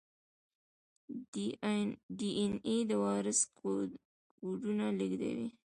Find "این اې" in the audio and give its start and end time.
2.41-2.75